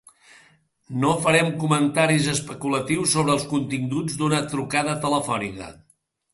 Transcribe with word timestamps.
No 1.03 1.11
farem 1.25 1.51
comentaris 1.65 2.31
especulatius 2.33 3.15
sobre 3.19 3.37
els 3.37 3.47
continguts 3.55 4.19
d’una 4.23 4.43
trucada 4.57 4.99
telefònica. 5.07 5.73